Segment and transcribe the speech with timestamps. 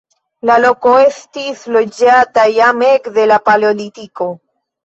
[0.49, 4.33] La loko estis loĝata jam ekde la paleolitiko.